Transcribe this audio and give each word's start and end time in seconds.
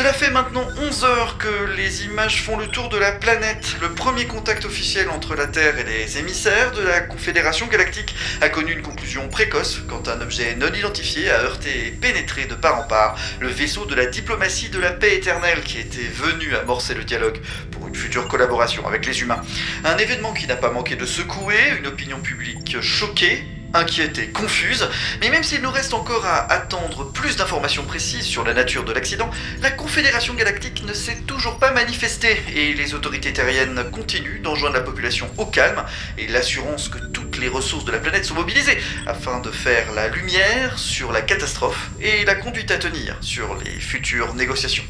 Cela 0.00 0.14
fait 0.14 0.30
maintenant 0.30 0.66
11 0.78 1.04
heures 1.04 1.36
que 1.36 1.76
les 1.76 2.06
images 2.06 2.42
font 2.42 2.56
le 2.56 2.68
tour 2.68 2.88
de 2.88 2.96
la 2.96 3.12
planète. 3.12 3.76
Le 3.82 3.90
premier 3.90 4.24
contact 4.24 4.64
officiel 4.64 5.10
entre 5.10 5.34
la 5.34 5.46
Terre 5.46 5.78
et 5.78 5.84
les 5.84 6.16
émissaires 6.16 6.72
de 6.72 6.80
la 6.80 7.02
Confédération 7.02 7.66
Galactique 7.66 8.14
a 8.40 8.48
connu 8.48 8.72
une 8.72 8.80
conclusion 8.80 9.28
précoce 9.28 9.82
quand 9.90 10.08
un 10.08 10.22
objet 10.22 10.54
non 10.54 10.72
identifié 10.72 11.30
a 11.30 11.40
heurté 11.40 11.88
et 11.88 11.90
pénétré 11.90 12.46
de 12.46 12.54
part 12.54 12.78
en 12.78 12.84
part 12.84 13.18
le 13.40 13.48
vaisseau 13.48 13.84
de 13.84 13.94
la 13.94 14.06
diplomatie 14.06 14.70
de 14.70 14.78
la 14.78 14.92
paix 14.92 15.16
éternelle 15.16 15.60
qui 15.64 15.78
était 15.78 16.08
venu 16.08 16.56
amorcer 16.56 16.94
le 16.94 17.04
dialogue 17.04 17.38
pour 17.70 17.86
une 17.86 17.94
future 17.94 18.26
collaboration 18.26 18.86
avec 18.86 19.04
les 19.04 19.20
humains. 19.20 19.42
Un 19.84 19.98
événement 19.98 20.32
qui 20.32 20.46
n'a 20.46 20.56
pas 20.56 20.70
manqué 20.70 20.96
de 20.96 21.04
secouer 21.04 21.74
une 21.78 21.88
opinion 21.88 22.20
publique 22.20 22.80
choquée 22.80 23.44
inquiétée, 23.74 24.28
confuse, 24.28 24.88
mais 25.20 25.30
même 25.30 25.42
s'il 25.42 25.62
nous 25.62 25.70
reste 25.70 25.94
encore 25.94 26.24
à 26.26 26.52
attendre 26.52 27.10
plus 27.12 27.36
d'informations 27.36 27.84
précises 27.84 28.24
sur 28.24 28.44
la 28.44 28.54
nature 28.54 28.84
de 28.84 28.92
l'accident, 28.92 29.30
la 29.62 29.70
Confédération 29.70 30.34
Galactique 30.34 30.84
ne 30.84 30.92
s'est 30.92 31.22
toujours 31.26 31.58
pas 31.58 31.72
manifestée 31.72 32.40
et 32.54 32.74
les 32.74 32.94
autorités 32.94 33.32
terriennes 33.32 33.84
continuent 33.92 34.42
d'enjoindre 34.42 34.76
la 34.76 34.82
population 34.82 35.30
au 35.38 35.46
calme 35.46 35.82
et 36.18 36.26
l'assurance 36.26 36.88
que 36.88 36.98
toutes 36.98 37.38
les 37.38 37.48
ressources 37.48 37.84
de 37.84 37.92
la 37.92 37.98
planète 37.98 38.24
sont 38.24 38.34
mobilisées 38.34 38.78
afin 39.06 39.40
de 39.40 39.50
faire 39.50 39.92
la 39.92 40.08
lumière 40.08 40.78
sur 40.78 41.12
la 41.12 41.22
catastrophe 41.22 41.90
et 42.00 42.24
la 42.24 42.34
conduite 42.34 42.70
à 42.70 42.76
tenir 42.76 43.16
sur 43.20 43.56
les 43.64 43.70
futures 43.70 44.34
négociations. 44.34 44.84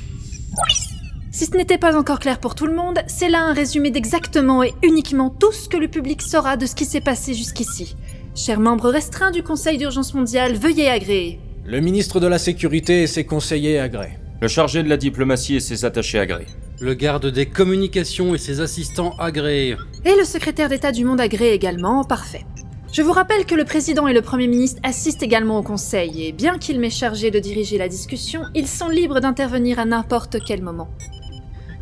Si 1.33 1.47
ce 1.47 1.57
n'était 1.57 1.79
pas 1.79 1.97
encore 1.97 2.19
clair 2.19 2.41
pour 2.41 2.55
tout 2.55 2.67
le 2.67 2.75
monde, 2.75 2.99
c'est 3.07 3.29
là 3.29 3.41
un 3.41 3.55
résumé 3.55 3.91
d'exactement 3.91 4.65
et 4.65 4.75
uniquement 4.83 5.31
tout 5.31 5.53
ce 5.53 5.69
que 5.69 5.77
le 5.77 5.87
public 5.87 6.23
saura 6.23 6.57
de 6.57 6.67
ce 6.67 6.75
qui 6.75 6.85
s'est 6.85 7.01
passé 7.01 7.35
jusqu'ici. 7.35 7.97
Chers 8.43 8.59
membres 8.59 8.89
restreints 8.89 9.33
du 9.33 9.43
Conseil 9.43 9.77
d'urgence 9.77 10.15
mondiale, 10.15 10.55
veuillez 10.55 10.89
agréer. 10.89 11.39
Le 11.67 11.81
ministre 11.81 12.21
de 12.21 12.27
la 12.27 12.39
Sécurité 12.39 13.03
et 13.03 13.07
ses 13.07 13.25
conseillers 13.25 13.79
agréent. 13.79 14.15
Le 14.41 14.49
chargé 14.49 14.83
de 14.83 14.89
la 14.89 14.97
diplomatie 14.97 15.57
et 15.57 15.61
ses 15.61 15.85
attachés 15.85 16.19
agréés. 16.19 16.47
Le 16.81 16.95
garde 16.95 17.27
des 17.27 17.45
communications 17.45 18.35
et 18.35 18.39
ses 18.39 18.63
assistants 18.63 19.15
agréés. 19.19 19.77
Et 20.07 20.17
le 20.17 20.25
secrétaire 20.25 20.71
d'État 20.71 20.91
du 20.91 21.05
monde 21.05 21.21
agrée 21.21 21.53
également, 21.53 22.03
parfait. 22.03 22.47
Je 22.91 23.03
vous 23.03 23.13
rappelle 23.13 23.45
que 23.45 23.55
le 23.55 23.67
président 23.67 24.09
et 24.09 24.15
le 24.15 24.23
premier 24.23 24.47
ministre 24.47 24.81
assistent 24.85 25.23
également 25.23 25.59
au 25.59 25.63
conseil, 25.63 26.25
et 26.25 26.33
bien 26.33 26.57
qu'il 26.57 26.81
m'ait 26.81 26.89
chargé 26.89 27.31
de 27.31 27.41
diriger 27.41 27.77
la 27.77 27.89
discussion, 27.89 28.45
ils 28.55 28.69
sont 28.69 28.89
libres 28.89 29.21
d'intervenir 29.21 29.79
à 29.79 29.85
n'importe 29.85 30.39
quel 30.43 30.63
moment. 30.63 30.89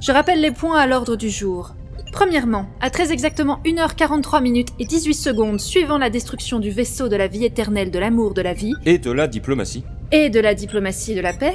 Je 0.00 0.10
rappelle 0.10 0.40
les 0.40 0.50
points 0.50 0.80
à 0.80 0.88
l'ordre 0.88 1.14
du 1.14 1.30
jour. 1.30 1.76
Premièrement, 2.18 2.66
à 2.80 2.90
très 2.90 3.12
exactement 3.12 3.60
1h43 3.64 4.42
minutes 4.42 4.70
et 4.80 4.84
18 4.84 5.14
secondes 5.14 5.60
suivant 5.60 5.98
la 5.98 6.10
destruction 6.10 6.58
du 6.58 6.68
vaisseau 6.68 7.08
de 7.08 7.14
la 7.14 7.28
vie 7.28 7.44
éternelle 7.44 7.92
de 7.92 7.98
l'amour 8.00 8.34
de 8.34 8.42
la 8.42 8.54
vie 8.54 8.74
Et 8.86 8.98
de 8.98 9.12
la 9.12 9.28
diplomatie. 9.28 9.84
et 10.10 10.28
de 10.28 10.40
la 10.40 10.54
diplomatie 10.54 11.14
de 11.14 11.20
la 11.20 11.32
paix, 11.32 11.54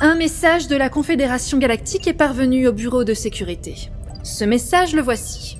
un 0.00 0.14
message 0.14 0.68
de 0.68 0.76
la 0.76 0.88
Confédération 0.88 1.58
Galactique 1.58 2.06
est 2.06 2.14
parvenu 2.14 2.66
au 2.66 2.72
bureau 2.72 3.04
de 3.04 3.12
sécurité. 3.12 3.90
Ce 4.22 4.46
message 4.46 4.94
le 4.94 5.02
voici. 5.02 5.58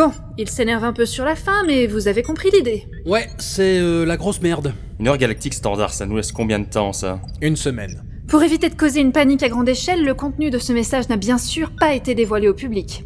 Bon, 0.00 0.12
il 0.38 0.48
s'énerve 0.48 0.82
un 0.82 0.94
peu 0.94 1.04
sur 1.04 1.26
la 1.26 1.36
fin, 1.36 1.62
mais 1.66 1.86
vous 1.86 2.08
avez 2.08 2.22
compris 2.22 2.48
l'idée. 2.54 2.86
Ouais, 3.04 3.28
c'est 3.36 3.78
euh, 3.78 4.06
la 4.06 4.16
grosse 4.16 4.40
merde. 4.40 4.72
Une 4.98 5.08
heure 5.08 5.18
galactique 5.18 5.52
standard, 5.52 5.92
ça 5.92 6.06
nous 6.06 6.16
laisse 6.16 6.32
combien 6.32 6.58
de 6.58 6.64
temps 6.64 6.94
ça? 6.94 7.20
Une 7.42 7.54
semaine. 7.54 8.02
Pour 8.26 8.42
éviter 8.42 8.70
de 8.70 8.74
causer 8.74 9.00
une 9.00 9.12
panique 9.12 9.42
à 9.42 9.50
grande 9.50 9.68
échelle, 9.68 10.02
le 10.02 10.14
contenu 10.14 10.48
de 10.48 10.56
ce 10.56 10.72
message 10.72 11.10
n'a 11.10 11.18
bien 11.18 11.36
sûr 11.36 11.72
pas 11.78 11.92
été 11.92 12.14
dévoilé 12.14 12.48
au 12.48 12.54
public. 12.54 13.04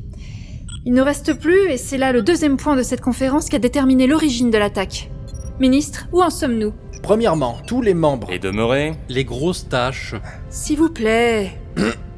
Il 0.84 0.92
ne 0.92 1.02
reste 1.02 1.34
plus, 1.34 1.68
et 1.68 1.78
c'est 1.78 1.98
là 1.98 2.12
le 2.12 2.22
deuxième 2.22 2.56
point 2.56 2.76
de 2.76 2.84
cette 2.84 3.00
conférence 3.00 3.48
qui 3.48 3.56
a 3.56 3.58
déterminé 3.58 4.06
l'origine 4.06 4.52
de 4.52 4.58
l'attaque. 4.58 5.10
Ministre, 5.58 6.06
où 6.12 6.22
en 6.22 6.30
sommes-nous? 6.30 6.74
Premièrement, 7.02 7.58
tous 7.66 7.82
les 7.82 7.94
membres. 7.94 8.30
Et 8.30 8.38
demeurer 8.38 8.92
Les 9.08 9.24
grosses 9.24 9.68
tâches. 9.68 10.14
S'il 10.48 10.78
vous 10.78 10.90
plaît. 10.90 11.58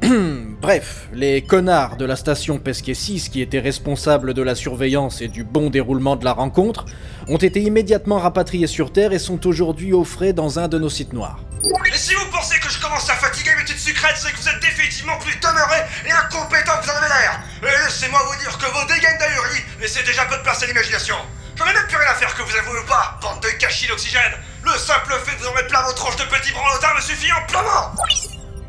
Bref, 0.67 1.07
les 1.13 1.45
connards 1.45 1.95
de 1.95 2.03
la 2.03 2.17
station 2.17 2.59
Pesquet 2.59 2.93
6 2.93 3.29
qui 3.29 3.41
étaient 3.41 3.61
responsables 3.61 4.33
de 4.33 4.41
la 4.41 4.53
surveillance 4.53 5.21
et 5.21 5.29
du 5.29 5.45
bon 5.45 5.69
déroulement 5.69 6.17
de 6.17 6.25
la 6.25 6.33
rencontre 6.33 6.83
ont 7.29 7.37
été 7.37 7.61
immédiatement 7.61 8.19
rapatriés 8.19 8.67
sur 8.67 8.91
Terre 8.91 9.13
et 9.13 9.17
sont 9.17 9.47
aujourd'hui 9.47 9.93
au 9.93 10.05
dans 10.35 10.59
un 10.59 10.67
de 10.67 10.77
nos 10.77 10.89
sites 10.89 11.13
noirs. 11.13 11.39
Et 11.63 11.97
si 11.97 12.13
vous 12.15 12.29
pensez 12.33 12.59
que 12.59 12.69
je 12.69 12.81
commence 12.81 13.09
à 13.09 13.13
fatiguer 13.13 13.51
mes 13.55 13.63
petites 13.63 13.79
sucrètes, 13.79 14.17
c'est 14.17 14.29
que 14.29 14.35
vous 14.35 14.49
êtes 14.49 14.59
définitivement 14.59 15.17
plus 15.19 15.39
demeurés 15.39 15.87
et 16.05 16.11
incompétents 16.11 16.75
que 16.81 16.83
vous 16.83 16.91
en 16.91 16.97
avez 16.97 17.15
l'air 17.15 17.39
Et 17.63 17.85
laissez-moi 17.85 18.19
vous 18.27 18.37
dire 18.43 18.57
que 18.57 18.65
vos 18.65 18.85
dégaines 18.93 19.17
d'ahurie 19.19 19.63
laissez 19.79 20.03
déjà 20.03 20.25
peu 20.25 20.35
de 20.35 20.43
place 20.43 20.61
à 20.63 20.65
l'imagination. 20.65 21.15
J'en 21.55 21.63
ai 21.63 21.73
même 21.73 21.87
plus 21.87 21.95
rien 21.95 22.11
à 22.11 22.15
faire 22.15 22.35
que 22.35 22.43
vous 22.43 22.57
avouez 22.57 22.77
ou 22.77 22.85
pas, 22.85 23.17
bande 23.21 23.39
de 23.39 23.47
gâchis 23.57 23.87
d'oxygène. 23.87 24.35
Le 24.65 24.77
simple 24.77 25.15
fait 25.23 25.31
de 25.31 25.43
vous 25.43 25.47
en 25.47 25.53
mettre 25.53 25.69
plein 25.69 25.83
vos 25.83 25.93
tronches 25.93 26.17
de 26.17 26.27
petits 26.27 26.51
branlotards 26.51 26.97
me 26.97 27.01
suffit 27.01 27.31
amplement 27.31 27.95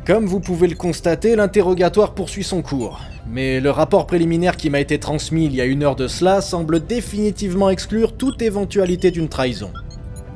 Comme 0.09 0.25
vous 0.25 0.39
pouvez 0.39 0.67
le 0.67 0.73
constater, 0.73 1.35
l'interrogatoire 1.35 2.15
poursuit 2.15 2.43
son 2.43 2.63
cours. 2.63 2.99
Mais 3.29 3.59
le 3.59 3.69
rapport 3.69 4.07
préliminaire 4.07 4.57
qui 4.57 4.71
m'a 4.71 4.79
été 4.79 4.99
transmis 4.99 5.45
il 5.45 5.53
y 5.53 5.61
a 5.61 5.65
une 5.65 5.83
heure 5.83 5.95
de 5.95 6.07
cela 6.07 6.41
semble 6.41 6.83
définitivement 6.83 7.69
exclure 7.69 8.17
toute 8.17 8.41
éventualité 8.41 9.11
d'une 9.11 9.29
trahison. 9.29 9.71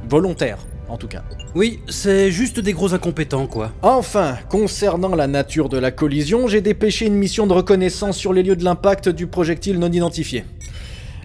Volontaire, 0.08 0.60
en 0.90 0.98
tout 0.98 1.08
cas. 1.08 1.24
Oui, 1.56 1.80
c'est 1.90 2.30
juste 2.30 2.60
des 2.60 2.74
gros 2.74 2.94
incompétents, 2.94 3.48
quoi. 3.48 3.72
Enfin, 3.82 4.38
concernant 4.48 5.16
la 5.16 5.26
nature 5.26 5.70
de 5.70 5.80
la 5.80 5.90
collision, 5.90 6.48
j'ai 6.48 6.62
dépêché 6.62 7.08
une 7.08 7.16
mission 7.16 7.48
de 7.48 7.54
reconnaissance 7.54 8.16
sur 8.16 8.32
les 8.32 8.44
lieux 8.44 8.56
de 8.56 8.64
l'impact 8.64 9.10
du 9.10 9.26
projectile 9.26 9.80
non 9.80 9.92
identifié. 9.92 10.46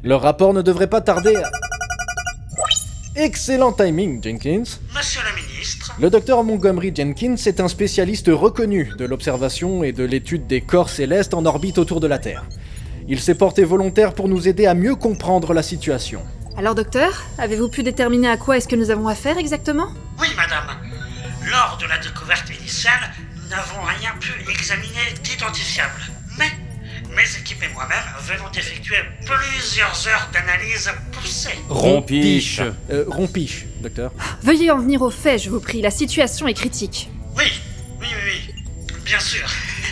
Le 0.02 0.14
rapport 0.14 0.54
ne 0.54 0.62
devrait 0.62 0.86
pas 0.86 1.02
tarder 1.02 1.36
à... 1.36 1.50
Excellent 3.14 3.72
timing, 3.72 4.24
Jenkins. 4.24 4.78
Monsieur 4.96 5.20
Le 6.00 6.10
docteur 6.10 6.44
Montgomery 6.44 6.92
Jenkins 6.94 7.34
est 7.34 7.58
un 7.58 7.66
spécialiste 7.66 8.28
reconnu 8.28 8.92
de 8.96 9.04
l'observation 9.04 9.82
et 9.82 9.90
de 9.90 10.04
l'étude 10.04 10.46
des 10.46 10.60
corps 10.60 10.90
célestes 10.90 11.34
en 11.34 11.44
orbite 11.44 11.76
autour 11.76 11.98
de 11.98 12.06
la 12.06 12.20
Terre. 12.20 12.44
Il 13.08 13.18
s'est 13.18 13.34
porté 13.34 13.64
volontaire 13.64 14.14
pour 14.14 14.28
nous 14.28 14.46
aider 14.46 14.66
à 14.66 14.74
mieux 14.74 14.94
comprendre 14.94 15.52
la 15.52 15.64
situation. 15.64 16.22
Alors 16.56 16.76
docteur, 16.76 17.24
avez-vous 17.38 17.68
pu 17.68 17.82
déterminer 17.82 18.28
à 18.28 18.36
quoi 18.36 18.56
est-ce 18.56 18.68
que 18.68 18.76
nous 18.76 18.90
avons 18.90 19.08
affaire 19.08 19.38
exactement? 19.38 19.88
Oui, 20.20 20.28
madame. 20.36 20.76
Lors 21.50 21.76
de 21.80 21.86
la 21.88 21.98
découverte 21.98 22.48
initiale, 22.48 23.12
nous 23.34 23.48
n'avons 23.48 23.82
rien 23.82 24.10
pu 24.20 24.30
examiner 24.52 25.14
d'identifiable. 25.24 26.00
Mais 26.38 26.50
mes 27.18 27.36
équipes 27.36 27.64
et 27.64 27.68
moi-même 27.74 28.04
venons 28.20 28.48
d'effectuer 28.50 28.98
plusieurs 29.26 30.06
heures 30.06 30.28
d'analyse 30.32 30.88
poussée. 31.10 31.58
Rompiche. 31.68 32.60
Euh, 32.90 33.04
rompiche, 33.08 33.66
docteur. 33.80 34.12
Veuillez 34.42 34.70
en 34.70 34.78
venir 34.78 35.02
au 35.02 35.10
fait, 35.10 35.36
je 35.38 35.50
vous 35.50 35.58
prie, 35.58 35.82
la 35.82 35.90
situation 35.90 36.46
est 36.46 36.54
critique. 36.54 37.10
Oui, 37.36 37.60
oui, 38.00 38.06
oui, 38.08 38.42
oui. 38.48 38.94
Bien 39.04 39.18
sûr. 39.18 39.48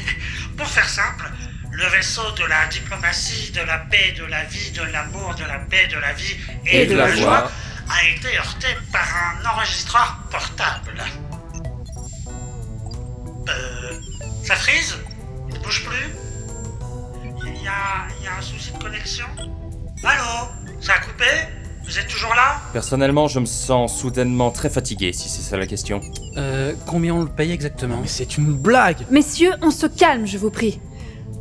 Pour 0.57 0.69
faire 0.69 0.89
simple, 0.89 1.29
le 1.73 1.87
vaisseau 1.89 2.31
de 2.39 2.45
la 2.45 2.67
diplomatie, 2.67 3.51
de 3.51 3.63
la 3.63 3.79
paix, 3.79 4.15
de 4.17 4.25
la 4.25 4.45
vie, 4.45 4.71
de 4.71 4.83
l'amour, 4.83 5.35
de 5.35 5.45
la 5.45 5.59
paix, 5.59 5.89
de 5.89 5.99
la 5.99 6.13
vie 6.13 6.37
et, 6.65 6.87
de, 6.87 6.97
la, 6.97 7.13
joie 7.13 7.51
a 7.89 8.09
été 8.09 8.39
heurté 8.39 8.69
par 8.93 9.09
un 9.17 9.51
enregistreur 9.51 10.21
portable. 10.31 11.03
Euh. 13.49 14.01
Ça 14.45 14.55
frise? 14.55 14.97
Il 15.49 15.55
ne 15.55 15.59
bouge 15.59 15.85
plus? 15.85 16.26
Y 17.67 17.69
a, 17.69 18.07
il 18.21 18.25
y 18.25 18.29
a 18.29 18.37
un 18.37 18.43
souci 18.43 18.73
de 18.73 18.79
connexion 18.83 19.27
Allô 20.05 20.49
Ça 20.81 20.93
a 20.95 20.99
coupé? 21.01 21.25
Vous 21.85 21.99
êtes 21.99 22.09
toujours 22.09 22.35
là? 22.35 22.61
Personnellement, 22.73 23.29
je 23.29 23.39
me 23.39 23.45
sens 23.47 23.97
soudainement 23.97 24.51
très 24.51 24.69
fatigué, 24.71 25.13
si 25.13 25.29
c'est 25.29 25.43
ça 25.43 25.57
la 25.57 25.67
question. 25.67 26.01
Euh, 26.37 26.75
combien 26.87 27.15
on 27.15 27.23
le 27.23 27.29
paye 27.29 27.53
exactement? 27.53 27.99
Mais 28.01 28.09
c'est 28.09 28.37
une 28.39 28.53
blague 28.53 29.07
Messieurs, 29.11 29.53
on 29.63 29.71
se 29.71 29.87
calme, 29.87 30.27
je 30.27 30.37
vous 30.39 30.51
prie. 30.51 30.81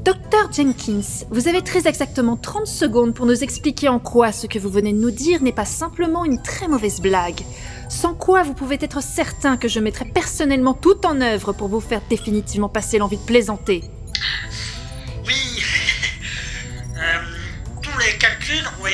Docteur 0.03 0.51
Jenkins, 0.53 1.25
vous 1.31 1.47
avez 1.47 1.63
très 1.63 1.87
exactement 1.87 2.37
30 2.37 2.67
secondes 2.67 3.15
pour 3.15 3.25
nous 3.25 3.43
expliquer 3.43 3.89
en 3.89 3.97
quoi 3.97 4.31
ce 4.31 4.45
que 4.45 4.59
vous 4.59 4.69
venez 4.69 4.93
de 4.93 4.99
nous 4.99 5.09
dire 5.09 5.41
n'est 5.41 5.51
pas 5.51 5.65
simplement 5.65 6.25
une 6.25 6.39
très 6.43 6.67
mauvaise 6.67 7.01
blague. 7.01 7.41
Sans 7.89 8.13
quoi 8.13 8.43
vous 8.43 8.53
pouvez 8.53 8.77
être 8.81 9.01
certain 9.01 9.57
que 9.57 9.67
je 9.67 9.79
mettrai 9.79 10.05
personnellement 10.05 10.75
tout 10.75 11.05
en 11.07 11.21
œuvre 11.21 11.53
pour 11.53 11.69
vous 11.69 11.79
faire 11.79 12.01
définitivement 12.07 12.69
passer 12.69 12.99
l'envie 12.99 13.17
de 13.17 13.23
plaisanter. 13.23 13.83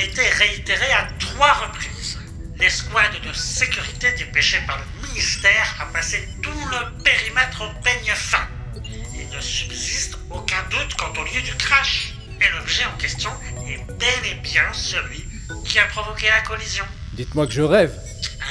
Été 0.04 0.28
réitérés 0.28 0.92
à 0.92 1.08
trois 1.18 1.52
reprises. 1.52 2.18
L'escouade 2.58 3.20
de 3.26 3.32
sécurité 3.32 4.12
dépêchée 4.12 4.60
par 4.66 4.78
le 4.78 5.08
ministère 5.08 5.76
a 5.80 5.86
passé 5.92 6.28
tout 6.42 6.50
le 6.70 7.02
périmètre 7.02 7.62
au 7.62 7.82
peigne 7.82 8.12
fin. 8.14 8.46
Il 9.14 9.28
ne 9.28 9.40
subsiste 9.40 10.18
aucun 10.30 10.62
doute 10.70 10.94
quant 10.98 11.12
au 11.20 11.24
lieu 11.24 11.40
du 11.42 11.54
crash. 11.56 12.14
Et 12.40 12.48
l'objet 12.56 12.84
en 12.84 12.96
question 12.98 13.30
est 13.66 13.78
bel 13.98 14.30
et 14.30 14.34
bien 14.36 14.72
celui 14.72 15.24
qui 15.64 15.78
a 15.78 15.86
provoqué 15.86 16.28
la 16.28 16.40
collision. 16.40 16.84
Dites-moi 17.12 17.46
que 17.46 17.52
je 17.52 17.62
rêve. 17.62 17.92
Euh, 17.92 18.44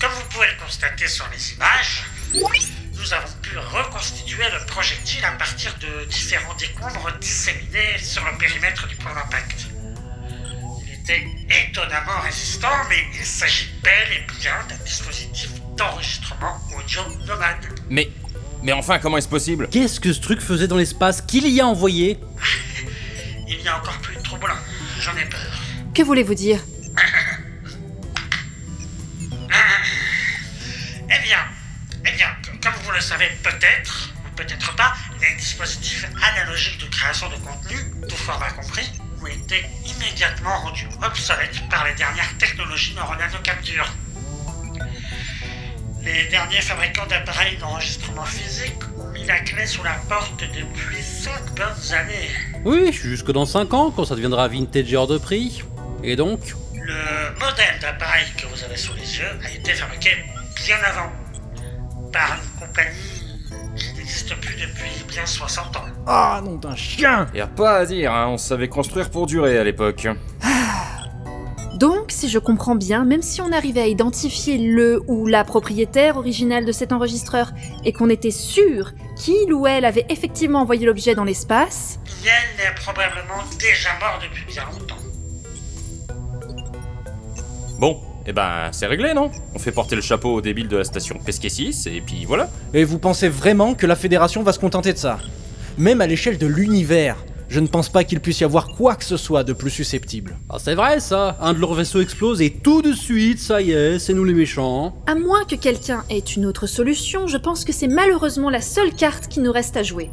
comme 0.00 0.12
vous 0.12 0.28
pouvez 0.30 0.48
le 0.48 0.64
constater 0.64 1.06
sur 1.06 1.28
les 1.32 1.52
images, 1.52 2.04
nous 2.34 3.12
avons 3.12 3.32
pu 3.42 3.56
reconstituer 3.58 4.44
le 4.50 4.66
projectile 4.66 5.24
à 5.24 5.32
partir 5.32 5.74
de 5.78 6.04
différents 6.06 6.54
décombres 6.54 7.10
disséminés 7.20 7.98
sur 7.98 8.24
le 8.24 8.36
périmètre 8.38 8.86
du 8.88 8.96
point 8.96 9.14
d'impact. 9.14 9.66
Était 11.10 11.26
étonnamment 11.68 12.20
résistant, 12.22 12.68
mais 12.88 13.04
il 13.18 13.26
s'agit 13.26 13.68
bel 13.82 14.12
et 14.12 14.24
bien 14.40 14.52
d'un 14.68 14.76
dispositif 14.84 15.50
d'enregistrement 15.76 16.56
audio 16.78 17.00
nomade. 17.26 17.66
Mais. 17.88 18.08
Mais 18.62 18.72
enfin, 18.72 19.00
comment 19.00 19.16
est-ce 19.16 19.26
possible? 19.26 19.68
Qu'est-ce 19.68 19.98
que 19.98 20.12
ce 20.12 20.20
truc 20.20 20.40
faisait 20.40 20.68
dans 20.68 20.76
l'espace? 20.76 21.20
Qui 21.20 21.40
l'y 21.40 21.60
a 21.60 21.66
envoyé? 21.66 22.16
Il 23.48 23.60
y 23.60 23.66
a 23.66 23.76
encore 23.78 23.98
plus 23.98 24.22
troublant, 24.22 24.54
j'en 25.00 25.16
ai 25.16 25.24
peur. 25.24 25.60
Que 25.92 26.02
voulez-vous 26.02 26.34
dire? 26.34 26.60
Eh 31.12 31.22
bien, 31.24 31.38
eh 32.06 32.12
bien, 32.12 32.28
comme 32.62 32.80
vous 32.84 32.92
le 32.92 33.00
savez 33.00 33.26
peut-être, 33.42 34.12
ou 34.26 34.36
peut-être 34.36 34.76
pas, 34.76 34.94
les 35.20 35.36
dispositifs 35.36 36.06
analogiques 36.22 36.78
de 36.80 36.86
création 36.86 37.28
de 37.28 37.36
contenu, 37.36 37.76
tout 38.08 38.16
format 38.16 38.52
compris, 38.52 38.88
ont 39.22 39.26
été 39.26 39.64
immédiatement 39.84 40.58
rendus 40.60 40.88
obsolètes 41.02 41.68
par 41.70 41.84
les 41.86 41.94
dernières 41.94 42.36
technologies 42.38 42.94
neuronales 42.94 43.30
de 43.30 43.38
capture. 43.38 43.86
Les 46.02 46.28
derniers 46.30 46.62
fabricants 46.62 47.06
d'appareils 47.06 47.58
d'enregistrement 47.58 48.24
physique 48.24 48.80
ont 48.98 49.10
mis 49.10 49.24
la 49.24 49.40
clé 49.40 49.66
sous 49.66 49.82
la 49.82 49.94
porte 50.08 50.40
depuis 50.40 51.02
5 51.02 51.54
bonnes 51.54 51.94
années. 51.94 52.30
Oui, 52.64 52.92
jusque 52.92 53.30
dans 53.32 53.44
5 53.44 53.74
ans, 53.74 53.90
quand 53.90 54.06
ça 54.06 54.14
deviendra 54.14 54.48
vintage 54.48 54.92
hors 54.94 55.06
de 55.06 55.18
prix. 55.18 55.62
Et 56.02 56.16
donc 56.16 56.40
Le 56.72 57.38
modèle 57.38 57.78
d'appareil 57.80 58.26
que 58.38 58.46
vous 58.46 58.64
avez 58.64 58.76
sous 58.76 58.94
les 58.94 59.18
yeux 59.18 59.38
a 59.44 59.50
été 59.50 59.74
fabriqué 59.74 60.10
bien 60.64 60.78
avant 60.86 61.12
par 62.10 62.38
une 62.38 62.66
compagnie 62.66 63.29
qui 63.76 63.94
n'existe 63.94 64.34
plus 64.40 64.54
depuis 64.54 65.04
bien 65.08 65.26
60 65.26 65.76
ans. 65.76 65.84
Ah, 66.06 66.40
non 66.44 66.56
d'un 66.56 66.76
chien 66.76 67.26
Y 67.34 67.40
a 67.40 67.46
pas 67.46 67.76
à 67.78 67.86
dire, 67.86 68.12
hein, 68.12 68.28
on 68.28 68.38
savait 68.38 68.68
construire 68.68 69.10
pour 69.10 69.26
durer 69.26 69.58
à 69.58 69.64
l'époque. 69.64 70.08
Donc, 71.74 72.10
si 72.10 72.28
je 72.28 72.38
comprends 72.38 72.74
bien, 72.74 73.04
même 73.04 73.22
si 73.22 73.40
on 73.40 73.52
arrivait 73.52 73.80
à 73.80 73.86
identifier 73.86 74.58
le 74.58 75.02
ou 75.06 75.26
la 75.26 75.44
propriétaire 75.44 76.18
originale 76.18 76.66
de 76.66 76.72
cet 76.72 76.92
enregistreur 76.92 77.52
et 77.84 77.92
qu'on 77.94 78.10
était 78.10 78.30
sûr 78.30 78.92
qu'il 79.16 79.52
ou 79.54 79.66
elle 79.66 79.86
avait 79.86 80.04
effectivement 80.10 80.60
envoyé 80.60 80.84
l'objet 80.84 81.14
dans 81.14 81.24
l'espace, 81.24 81.98
Yen 82.22 82.32
est 82.66 82.74
probablement 82.74 83.42
déjà 83.58 83.90
mort 83.98 84.18
depuis 84.22 84.44
bien 84.44 84.64
longtemps. 84.66 84.96
Bon, 87.78 87.98
eh 88.30 88.32
ben, 88.32 88.68
c'est 88.70 88.86
réglé, 88.86 89.12
non? 89.12 89.28
On 89.56 89.58
fait 89.58 89.72
porter 89.72 89.96
le 89.96 90.02
chapeau 90.02 90.34
au 90.34 90.40
débile 90.40 90.68
de 90.68 90.76
la 90.76 90.84
station 90.84 91.18
Pesquet 91.18 91.48
6, 91.48 91.88
et 91.88 92.00
puis 92.00 92.24
voilà. 92.26 92.48
Et 92.72 92.84
vous 92.84 93.00
pensez 93.00 93.28
vraiment 93.28 93.74
que 93.74 93.88
la 93.88 93.96
Fédération 93.96 94.44
va 94.44 94.52
se 94.52 94.60
contenter 94.60 94.92
de 94.92 94.98
ça? 94.98 95.18
Même 95.78 96.00
à 96.00 96.06
l'échelle 96.06 96.38
de 96.38 96.46
l'univers, 96.46 97.16
je 97.48 97.58
ne 97.58 97.66
pense 97.66 97.88
pas 97.88 98.04
qu'il 98.04 98.20
puisse 98.20 98.38
y 98.38 98.44
avoir 98.44 98.68
quoi 98.68 98.94
que 98.94 99.04
ce 99.04 99.16
soit 99.16 99.42
de 99.42 99.52
plus 99.52 99.70
susceptible. 99.70 100.38
Ah, 100.48 100.58
c'est 100.60 100.76
vrai 100.76 101.00
ça 101.00 101.38
Un 101.40 101.54
de 101.54 101.58
leurs 101.58 101.74
vaisseaux 101.74 102.00
explose 102.00 102.40
et 102.40 102.50
tout 102.50 102.82
de 102.82 102.92
suite, 102.92 103.40
ça 103.40 103.60
y 103.60 103.72
est, 103.72 103.98
c'est 103.98 104.14
nous 104.14 104.22
les 104.24 104.34
méchants. 104.34 104.94
à 105.08 105.16
moins 105.16 105.42
que 105.44 105.56
quelqu'un 105.56 106.04
ait 106.08 106.20
une 106.20 106.46
autre 106.46 106.68
solution, 106.68 107.26
je 107.26 107.36
pense 107.36 107.64
que 107.64 107.72
c'est 107.72 107.88
malheureusement 107.88 108.48
la 108.48 108.60
seule 108.60 108.92
carte 108.92 109.26
qui 109.26 109.40
nous 109.40 109.50
reste 109.50 109.76
à 109.76 109.82
jouer. 109.82 110.08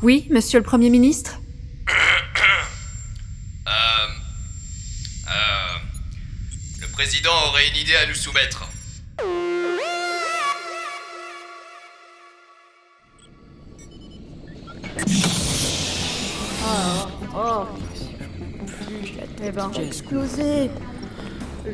Oui, 0.00 0.28
monsieur 0.30 0.60
le 0.60 0.64
Premier 0.64 0.90
ministre 0.90 1.40
Euh, 3.66 3.70
euh, 5.28 5.78
le 6.80 6.86
président 7.14 7.46
aurait 7.48 7.68
une 7.68 7.76
idée 7.76 7.94
à 7.94 8.06
nous 8.06 8.14
soumettre. 8.14 8.68
Oh 17.36 17.66
Eh 19.44 19.50
ben, 19.52 19.70
explosé 19.80 20.70
Où 21.64 21.68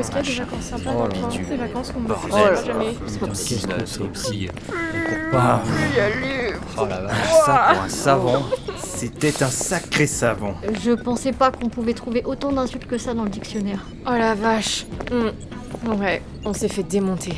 est-ce 0.00 0.08
qu'il 0.10 0.16
y 0.16 0.18
a 0.18 0.22
des 0.22 0.34
vacances 0.34 0.64
sympas 0.64 0.92
dans 0.92 1.06
le 1.06 1.12
coin? 1.14 1.28
Des 1.28 1.56
vacances 1.56 1.90
qu'on 1.92 2.00
ne 2.00 2.14
fait 2.14 2.28
Bordel. 2.28 2.64
jamais 2.66 2.94
qu'est-ce 2.94 3.18
que 3.66 3.86
c'est 3.86 4.00
aussi 4.02 4.48
Ah. 5.32 5.62
Oh 6.76 6.86
la 6.86 7.00
vache, 7.00 7.16
ça 7.46 7.70
pour 7.72 7.82
un 7.82 7.88
savon, 7.88 8.44
c'était 8.98 9.44
un 9.44 9.48
sacré 9.48 10.08
savon. 10.08 10.54
Je 10.84 10.90
pensais 10.90 11.30
pas 11.30 11.52
qu'on 11.52 11.68
pouvait 11.68 11.92
trouver 11.92 12.24
autant 12.24 12.50
d'insultes 12.50 12.88
que 12.88 12.98
ça 12.98 13.14
dans 13.14 13.22
le 13.22 13.30
dictionnaire. 13.30 13.86
Oh 14.04 14.10
la 14.10 14.34
vache. 14.34 14.86
Hmm. 15.12 16.00
Ouais, 16.00 16.20
on 16.44 16.52
s'est 16.52 16.68
fait 16.68 16.82
démonter. 16.82 17.34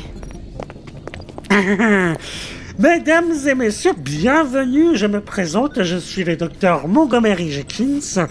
Mesdames 2.79 3.33
et 3.47 3.53
messieurs, 3.53 3.93
bienvenue. 3.95 4.95
Je 4.95 5.05
me 5.05 5.21
présente, 5.21 5.83
je 5.83 5.97
suis 5.97 6.23
le 6.23 6.35
docteur 6.35 6.87
Montgomery 6.87 7.51
Jenkins. 7.51 8.27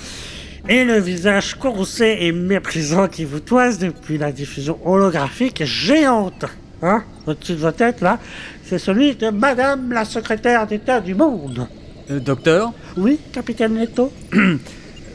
Et 0.69 0.85
le 0.85 0.99
visage 0.99 1.55
courroucé 1.55 2.17
et 2.23 2.32
méprisant 2.32 3.06
qui 3.06 3.25
vous 3.25 3.41
toise 3.41 3.79
depuis 3.79 4.19
la 4.19 4.32
diffusion 4.32 4.77
holographique 4.85 5.65
géante, 5.65 6.47
hein, 6.82 7.05
au-dessus 7.29 7.53
de 7.53 7.59
votre 7.59 7.77
tête 7.77 8.00
là, 8.00 8.19
c'est 8.65 8.79
celui 8.79 9.15
de 9.15 9.31
Madame 9.31 9.93
la 9.93 10.05
secrétaire 10.05 10.67
d'État 10.67 11.01
du 11.01 11.15
monde. 11.15 11.69
Euh, 12.10 12.19
docteur, 12.19 12.72
Oui, 12.96 13.20
capitaine 13.32 13.79
Leto 13.79 14.12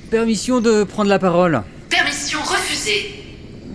permission 0.10 0.62
de 0.62 0.84
prendre 0.84 1.10
la 1.10 1.20
parole. 1.20 1.62
Permission 1.90 2.40
refusée. 2.40 3.22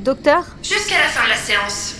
Docteur 0.03 0.57
Jusqu'à 0.63 0.99
la 0.99 1.09
fin 1.09 1.25
de 1.25 1.31
la 1.31 1.37
séance. 1.37 1.97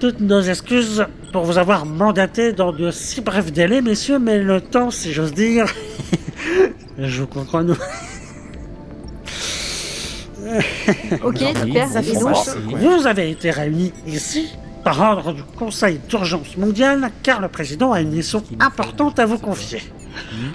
Toutes 0.00 0.20
nos 0.20 0.40
excuses 0.40 1.04
pour 1.32 1.44
vous 1.44 1.58
avoir 1.58 1.84
mandaté 1.84 2.52
dans 2.52 2.72
de 2.72 2.90
si 2.90 3.20
brefs 3.20 3.52
délais, 3.52 3.82
messieurs, 3.82 4.18
mais 4.18 4.38
le 4.38 4.62
temps, 4.62 4.90
si 4.90 5.12
j'ose 5.12 5.34
dire, 5.34 5.66
je 6.98 7.20
vous 7.20 7.26
comprends, 7.26 7.62
nous. 7.62 7.76
Ok, 11.22 11.38
super. 11.38 11.88
Ça 11.88 12.02
fait. 12.02 12.12
Vous 12.12 13.06
avez 13.06 13.30
été 13.30 13.50
réunis 13.50 13.92
ici 14.06 14.48
par 14.86 15.00
ordre 15.00 15.32
du 15.32 15.42
Conseil 15.42 15.98
d'urgence 16.08 16.56
mondiale 16.56 17.10
car 17.24 17.40
le 17.40 17.48
président 17.48 17.90
a 17.90 18.00
une 18.00 18.12
mission 18.12 18.40
importante 18.60 19.18
à 19.18 19.26
vous 19.26 19.36
confier. 19.36 19.82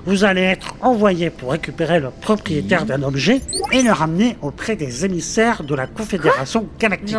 Vous 0.05 0.23
allez 0.23 0.43
être 0.43 0.73
envoyé 0.79 1.29
pour 1.29 1.51
récupérer 1.51 1.99
le 1.99 2.11
propriétaire 2.11 2.85
d'un 2.85 3.03
objet 3.03 3.41
et 3.73 3.81
le 3.81 3.91
ramener 3.91 4.37
auprès 4.41 4.77
des 4.77 5.03
émissaires 5.03 5.63
de 5.63 5.75
la 5.75 5.85
Confédération 5.85 6.65
Galactique. 6.79 7.17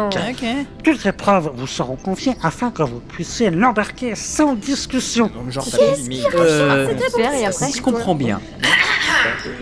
Toutes 0.82 1.04
les 1.04 1.12
preuves 1.12 1.52
vous 1.54 1.66
seront 1.66 1.96
confiées 1.96 2.32
afin 2.42 2.70
que 2.70 2.82
vous 2.82 3.00
puissiez 3.00 3.50
l'embarquer 3.50 4.14
sans 4.14 4.54
discussion. 4.54 5.30
Genre, 5.50 5.66
ça 5.66 5.76
Qu'est-ce 5.76 6.04
fait 6.04 6.08
mille. 6.08 6.24
qu'il 6.24 6.34
Euh, 6.40 6.98
Super, 6.98 7.34
et 7.34 7.44
après 7.44 7.66
si 7.66 7.76
je 7.76 7.82
comprends 7.82 8.14
bien, 8.14 8.40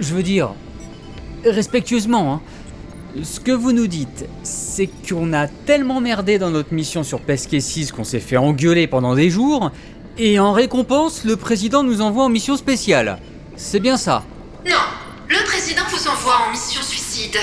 je 0.00 0.14
veux 0.14 0.22
dire, 0.22 0.50
respectueusement, 1.44 2.34
hein, 2.34 2.40
ce 3.22 3.40
que 3.40 3.52
vous 3.52 3.72
nous 3.72 3.86
dites, 3.86 4.24
c'est 4.42 4.88
qu'on 5.08 5.32
a 5.32 5.46
tellement 5.48 6.00
merdé 6.00 6.38
dans 6.38 6.50
notre 6.50 6.72
mission 6.72 7.02
sur 7.02 7.20
Pesquet 7.20 7.60
6 7.60 7.92
qu'on 7.92 8.04
s'est 8.04 8.20
fait 8.20 8.36
engueuler 8.36 8.86
pendant 8.86 9.14
des 9.14 9.30
jours, 9.30 9.70
et 10.18 10.38
en 10.38 10.52
récompense, 10.52 11.24
le 11.24 11.36
président 11.36 11.82
nous 11.82 12.00
envoie 12.00 12.24
en 12.24 12.28
mission 12.28 12.56
spéciale. 12.56 13.18
C'est 13.56 13.80
bien 13.80 13.96
ça. 13.96 14.24
Non, 14.66 14.76
le 15.28 15.44
président 15.44 15.82
vous 15.90 16.08
envoie 16.08 16.36
en 16.46 16.50
mission 16.50 16.82
suicide. 16.82 17.36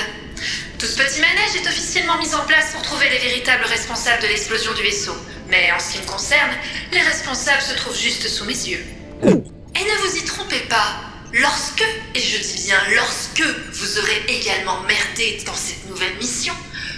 Tout 0.78 0.86
ce 0.86 0.98
petit 0.98 1.22
manège 1.22 1.56
est 1.56 1.68
officiellement 1.68 2.18
mis 2.20 2.34
en 2.36 2.46
place 2.46 2.72
pour 2.72 2.82
trouver 2.84 3.10
les 3.10 3.18
véritables 3.18 3.66
responsables 3.66 4.22
de 4.22 4.28
l'explosion 4.28 4.74
du 4.74 4.84
vaisseau. 4.84 5.14
Mais 5.50 5.72
en 5.76 5.80
ce 5.80 5.94
qui 5.94 6.02
me 6.02 6.08
concerne, 6.08 6.52
les 6.92 7.02
responsables 7.02 7.62
se 7.62 7.76
trouvent 7.76 7.98
juste 7.98 8.28
sous 8.28 8.46
mes 8.46 8.54
yeux. 8.54 8.86
Et 9.24 9.84
ne 9.84 10.08
vous 10.08 10.18
y 10.18 10.24
trompez 10.24 10.62
pas, 10.70 11.02
lorsque, 11.40 11.86
et 12.16 12.20
je 12.20 12.38
dis 12.38 12.64
bien 12.66 12.80
lorsque, 12.96 13.44
vous 13.74 14.00
aurez 14.00 14.24
également 14.28 14.82
merdé 14.82 15.42
dans 15.46 15.54
cette 15.54 15.88
nouvelle 15.88 16.16
mission, 16.18 16.54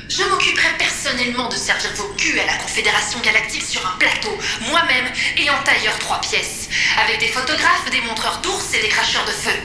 Je 0.09 0.23
m'occuperai 0.23 0.69
personnellement 0.79 1.49
de 1.49 1.55
servir 1.55 1.91
vos 1.95 2.11
culs 2.17 2.39
à 2.39 2.45
la 2.47 2.55
Confédération 2.55 3.19
Galactique 3.19 3.63
sur 3.63 3.85
un 3.85 3.95
plateau, 3.99 4.35
moi-même 4.71 5.05
et 5.37 5.47
en 5.51 5.63
tailleur 5.63 5.97
trois 5.99 6.19
pièces, 6.19 6.67
avec 7.05 7.19
des 7.19 7.27
photographes, 7.27 7.87
des 7.91 8.01
montreurs 8.01 8.39
d'ours 8.41 8.73
et 8.73 8.81
des 8.81 8.87
cracheurs 8.87 9.25
de 9.25 9.31
feu. 9.31 9.55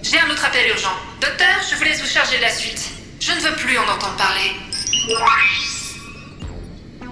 J'ai 0.00 0.20
un 0.20 0.30
autre 0.30 0.44
appel 0.44 0.68
urgent. 0.68 0.94
Docteur, 1.20 1.58
je 1.68 1.74
vous 1.74 1.82
laisse 1.82 2.00
vous 2.00 2.06
charger 2.06 2.36
de 2.36 2.42
la 2.42 2.52
suite. 2.52 2.88
Je 3.18 3.32
ne 3.32 3.40
veux 3.40 3.56
plus 3.56 3.76
en 3.78 3.82
entendre 3.82 4.16
parler. 4.16 4.52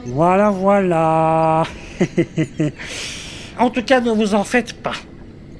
Voilà, 0.06 0.50
voilà. 0.50 1.66
en 3.58 3.70
tout 3.70 3.82
cas, 3.82 4.00
ne 4.00 4.12
vous 4.12 4.34
en 4.36 4.44
faites 4.44 4.80
pas. 4.80 4.94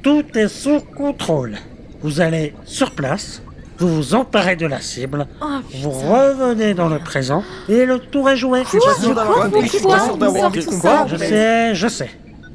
Tout 0.07 0.39
est 0.39 0.47
sous 0.47 0.79
contrôle. 0.97 1.57
Vous 2.01 2.21
allez 2.21 2.55
sur 2.65 2.93
place, 2.93 3.43
vous 3.79 3.89
vous 3.89 4.15
emparez 4.15 4.55
de 4.55 4.65
la 4.65 4.81
cible, 4.81 5.27
Oh, 5.43 5.47
vous 5.83 5.91
revenez 5.91 6.75
dans 6.75 6.89
le 6.89 7.01
présent 7.01 7.43
et 7.69 7.85
le 7.85 7.99
tour 7.99 8.31
est 8.31 8.37
joué. 8.37 8.63
Je 8.63 8.69
suis 8.69 8.79
pas 8.79 8.95
sûr 8.95 9.15
d'avoir 9.17 9.47
Je 9.47 9.51
compris. 9.51 10.65
Quoi 10.81 11.09
sais, 11.19 11.75
je 11.75 11.89
sais. 11.89 12.11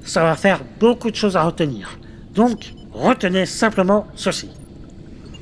Ça 0.06 0.24
va 0.24 0.38
faire 0.38 0.62
beaucoup 0.80 1.12
de 1.12 1.16
choses 1.18 1.36
à 1.36 1.44
retenir. 1.44 2.00
Donc, 2.34 2.74
retenez 2.94 3.46
simplement 3.46 4.08
ceci. 4.16 4.50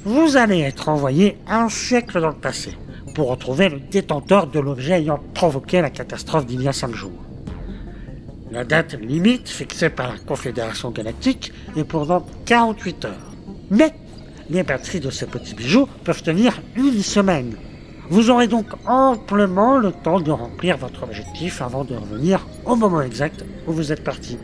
Vous 0.03 0.35
allez 0.35 0.61
être 0.61 0.89
envoyé 0.89 1.37
un 1.47 1.69
siècle 1.69 2.19
dans 2.19 2.29
le 2.29 2.33
passé 2.33 2.75
pour 3.13 3.29
retrouver 3.29 3.69
le 3.69 3.81
détenteur 3.81 4.47
de 4.47 4.59
l'objet 4.59 4.93
ayant 4.93 5.19
provoqué 5.35 5.79
la 5.79 5.91
catastrophe 5.91 6.47
d'il 6.47 6.63
y 6.63 6.67
a 6.67 6.73
5 6.73 6.95
jours. 6.95 7.28
La 8.51 8.63
date 8.63 8.95
limite 8.99 9.47
fixée 9.47 9.89
par 9.91 10.11
la 10.11 10.17
Confédération 10.17 10.89
Galactique 10.89 11.53
est 11.77 11.83
pour 11.83 12.07
dans 12.07 12.25
48 12.45 13.05
heures. 13.05 13.31
Mais 13.69 13.93
les 14.49 14.63
batteries 14.63 14.99
de 14.99 15.11
ces 15.11 15.27
petits 15.27 15.53
bijoux 15.53 15.87
peuvent 16.03 16.23
tenir 16.23 16.59
une 16.75 17.03
semaine. 17.03 17.55
Vous 18.09 18.31
aurez 18.31 18.47
donc 18.47 18.65
amplement 18.87 19.77
le 19.77 19.91
temps 19.91 20.19
de 20.19 20.31
remplir 20.31 20.77
votre 20.77 21.03
objectif 21.03 21.61
avant 21.61 21.83
de 21.83 21.93
revenir 21.93 22.47
au 22.65 22.75
moment 22.75 23.01
exact 23.01 23.45
où 23.67 23.71
vous 23.71 23.91
êtes 23.91 24.03
parti. 24.03 24.39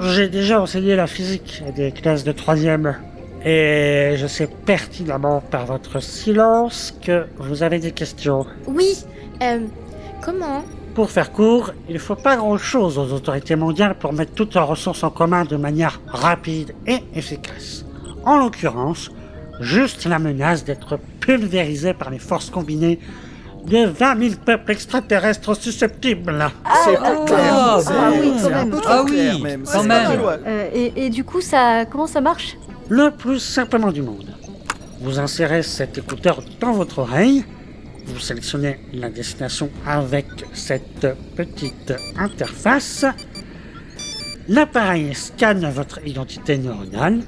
J'ai 0.00 0.28
déjà 0.28 0.62
enseigné 0.62 0.96
la 0.96 1.06
physique 1.06 1.62
à 1.68 1.72
des 1.72 1.92
classes 1.92 2.24
de 2.24 2.32
troisième. 2.32 2.96
Et 3.44 4.14
je 4.16 4.26
sais 4.26 4.48
pertinemment 4.64 5.40
par 5.40 5.66
votre 5.66 6.00
silence 6.00 6.94
que 7.02 7.26
vous 7.36 7.62
avez 7.62 7.78
des 7.78 7.92
questions. 7.92 8.46
Oui, 8.66 9.04
euh, 9.42 9.60
comment 10.22 10.64
Pour 10.98 11.12
faire 11.12 11.30
court, 11.30 11.70
il 11.88 11.94
ne 11.94 11.98
faut 12.00 12.16
pas 12.16 12.36
grand-chose 12.36 12.98
aux 12.98 13.12
autorités 13.12 13.54
mondiales 13.54 13.94
pour 13.94 14.12
mettre 14.12 14.32
toutes 14.32 14.54
leurs 14.56 14.66
ressources 14.66 15.04
en 15.04 15.10
commun 15.10 15.44
de 15.44 15.54
manière 15.56 16.00
rapide 16.08 16.74
et 16.88 16.98
efficace. 17.14 17.84
En 18.24 18.36
l'occurrence, 18.38 19.08
juste 19.60 20.06
la 20.06 20.18
menace 20.18 20.64
d'être 20.64 20.98
pulvérisé 21.20 21.94
par 21.94 22.10
les 22.10 22.18
forces 22.18 22.50
combinées 22.50 22.98
de 23.64 23.84
20 23.86 24.18
000 24.20 24.34
peuples 24.44 24.72
extraterrestres 24.72 25.54
susceptibles. 25.54 26.50
C'est 26.84 26.96
pas 26.96 27.24
clair. 27.24 27.52
Ah, 27.54 27.78
Ah 27.88 28.10
oui, 28.20 28.32
quand 28.32 28.38
c'est 28.42 28.50
même. 28.50 28.58
un 28.58 28.70
peu 28.70 28.80
trop 28.80 28.90
Ah 28.92 29.02
oui, 29.04 29.10
clair, 29.12 29.38
même. 29.38 29.62
quand. 29.72 29.84
Euh, 30.48 30.68
et, 30.74 30.92
et 31.06 31.10
du 31.10 31.22
coup, 31.22 31.40
ça, 31.40 31.84
comment 31.88 32.08
ça 32.08 32.20
marche? 32.20 32.56
Le 32.88 33.12
plus 33.12 33.38
simplement 33.38 33.92
du 33.92 34.02
monde. 34.02 34.26
Vous 35.00 35.20
insérez 35.20 35.62
cet 35.62 35.96
écouteur 35.96 36.40
dans 36.60 36.72
votre 36.72 36.98
oreille, 36.98 37.44
vous 38.08 38.18
sélectionnez 38.20 38.78
la 38.92 39.10
destination 39.10 39.70
avec 39.86 40.26
cette 40.52 41.06
petite 41.36 41.92
interface, 42.18 43.04
l'appareil 44.48 45.14
scanne 45.14 45.68
votre 45.70 46.00
identité 46.06 46.58
neuronale, 46.58 47.20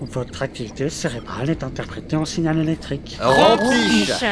votre 0.00 0.42
activité 0.42 0.88
cérébrale 0.88 1.50
est 1.50 1.62
interprétée 1.62 2.16
en 2.16 2.24
signal 2.24 2.58
électrique. 2.58 3.16
Rempliche. 3.20 4.24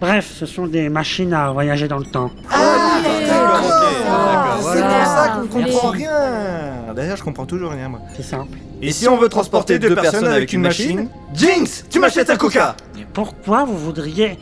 Bref, 0.00 0.30
ce 0.38 0.46
sont 0.46 0.66
des 0.66 0.88
machines 0.90 1.32
à 1.32 1.50
voyager 1.52 1.88
dans 1.88 1.98
le 1.98 2.04
temps. 2.04 2.30
Ah, 2.50 3.00
d'accord. 3.02 3.62
Ah, 4.08 4.58
C'est 4.60 4.82
pour 4.82 5.06
ça 5.06 5.28
qu'on 5.34 5.46
comprend 5.46 5.90
Merci. 5.92 6.04
rien. 6.04 6.94
D'ailleurs, 6.94 7.16
je 7.16 7.22
comprends 7.24 7.46
toujours 7.46 7.70
rien, 7.72 7.88
moi. 7.88 8.00
C'est 8.14 8.22
simple. 8.22 8.58
Et 8.82 8.92
si 8.92 9.08
on 9.08 9.16
veut 9.16 9.28
transporter 9.30 9.78
deux 9.78 9.94
personnes 9.94 10.26
avec 10.26 10.52
une 10.52 10.60
machine 10.62 11.08
Jinx, 11.34 11.84
tu 11.90 11.98
m'achètes 11.98 12.28
un 12.30 12.36
coca 12.36 12.76
Pourquoi 13.14 13.64
vous 13.64 13.76
voudriez 13.78 14.38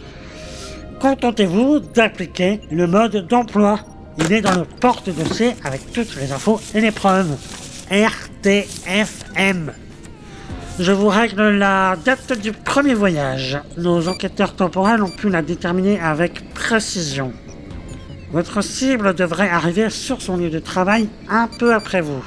Contentez-vous 1.04 1.80
d'appliquer 1.80 2.62
le 2.70 2.86
mode 2.86 3.26
d'emploi. 3.28 3.78
Il 4.16 4.32
est 4.32 4.40
dans 4.40 4.54
le 4.54 4.64
porte-dossier 4.64 5.50
avec 5.62 5.92
toutes 5.92 6.16
les 6.16 6.32
infos 6.32 6.58
et 6.74 6.80
les 6.80 6.92
preuves. 6.92 7.36
RTFM. 7.90 9.74
Je 10.78 10.92
vous 10.92 11.08
règle 11.08 11.50
la 11.50 11.96
date 12.02 12.40
du 12.40 12.52
premier 12.52 12.94
voyage. 12.94 13.60
Nos 13.76 14.08
enquêteurs 14.08 14.56
temporels 14.56 15.02
ont 15.02 15.10
pu 15.10 15.28
la 15.28 15.42
déterminer 15.42 16.00
avec 16.00 16.54
précision. 16.54 17.34
Votre 18.32 18.62
cible 18.62 19.12
devrait 19.12 19.50
arriver 19.50 19.90
sur 19.90 20.22
son 20.22 20.38
lieu 20.38 20.48
de 20.48 20.58
travail 20.58 21.10
un 21.28 21.48
peu 21.48 21.74
après 21.74 22.00
vous. 22.00 22.24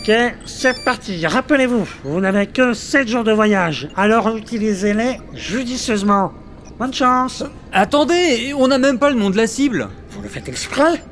Ok, 0.00 0.10
c'est 0.46 0.84
parti. 0.84 1.24
Rappelez-vous, 1.24 1.86
vous 2.02 2.20
n'avez 2.20 2.48
que 2.48 2.74
7 2.74 3.06
jours 3.06 3.22
de 3.22 3.30
voyage, 3.30 3.88
alors 3.96 4.36
utilisez-les 4.36 5.20
judicieusement. 5.32 6.32
Bonne 6.80 6.94
chance. 6.94 7.44
Attendez, 7.74 8.54
on 8.56 8.66
n'a 8.66 8.78
même 8.78 8.98
pas 8.98 9.10
le 9.10 9.16
nom 9.16 9.28
de 9.28 9.36
la 9.36 9.46
cible. 9.46 9.90
Vous 10.12 10.22
le 10.22 10.30
faites 10.30 10.48
exprès? 10.48 11.04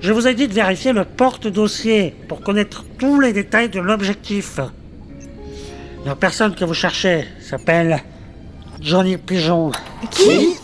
Je 0.00 0.12
vous 0.12 0.26
ai 0.26 0.34
dit 0.34 0.48
de 0.48 0.52
vérifier 0.52 0.92
le 0.92 1.04
porte-dossier 1.04 2.12
pour 2.28 2.40
connaître 2.40 2.84
tous 2.98 3.20
les 3.20 3.32
détails 3.32 3.68
de 3.68 3.78
l'objectif. 3.78 4.58
La 6.04 6.16
personne 6.16 6.56
que 6.56 6.64
vous 6.64 6.74
cherchez 6.74 7.24
s'appelle 7.40 8.02
Johnny 8.80 9.16
Pigeon. 9.16 9.70
Qui? 10.10 10.56